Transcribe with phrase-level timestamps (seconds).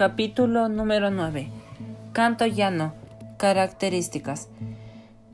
[0.00, 1.48] Capítulo número 9.
[2.14, 2.94] Canto llano.
[3.36, 4.48] Características.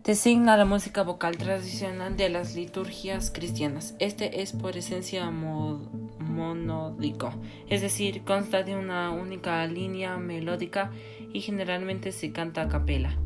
[0.02, 3.94] Designa la música vocal tradicional de las liturgias cristianas.
[4.00, 7.32] Este es por esencia monódico,
[7.68, 10.90] es decir, consta de una única línea melódica
[11.32, 13.16] y generalmente se canta a capela.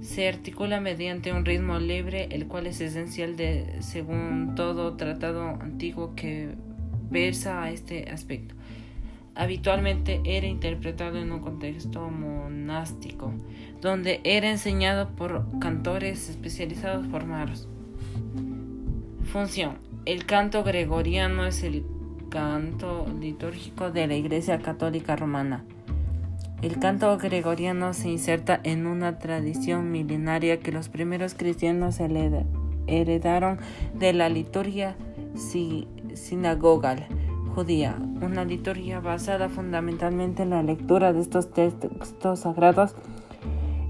[0.00, 6.14] Se articula mediante un ritmo libre, el cual es esencial de, según todo tratado antiguo
[6.14, 6.54] que
[7.10, 8.54] versa a este aspecto.
[9.36, 13.34] Habitualmente era interpretado en un contexto monástico,
[13.82, 17.68] donde era enseñado por cantores especializados formados.
[19.24, 19.78] Función.
[20.06, 21.84] El canto gregoriano es el
[22.30, 25.64] canto litúrgico de la Iglesia Católica Romana.
[26.62, 32.00] El canto gregoriano se inserta en una tradición milenaria que los primeros cristianos
[32.86, 33.58] heredaron
[33.92, 34.96] de la liturgia
[36.14, 37.06] sinagogal
[37.56, 42.94] una liturgia basada fundamentalmente en la lectura de estos textos sagrados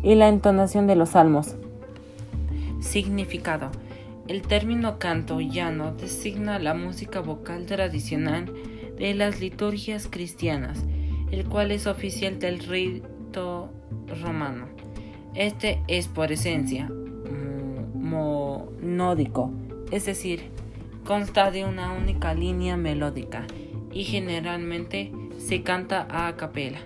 [0.05, 1.57] y la entonación de los salmos.
[2.81, 3.71] Significado.
[4.29, 8.53] El término canto llano designa la música vocal tradicional
[8.97, 10.85] de las liturgias cristianas,
[11.33, 13.71] el cual es oficial del rito
[14.23, 14.67] romano.
[15.35, 16.89] Este es por esencia
[17.99, 19.51] monódico,
[19.91, 20.51] es decir,
[21.07, 23.47] consta de una única línea melódica
[23.93, 26.81] y generalmente se canta a capela.